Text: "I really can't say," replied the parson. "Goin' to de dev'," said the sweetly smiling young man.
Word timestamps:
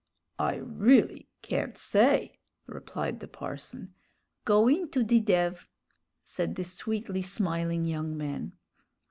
"I 0.39 0.55
really 0.55 1.27
can't 1.43 1.77
say," 1.77 2.39
replied 2.65 3.19
the 3.19 3.27
parson. 3.27 3.93
"Goin' 4.45 4.89
to 4.89 5.03
de 5.03 5.19
dev'," 5.19 5.67
said 6.23 6.55
the 6.55 6.63
sweetly 6.63 7.21
smiling 7.21 7.85
young 7.85 8.17
man. 8.17 8.53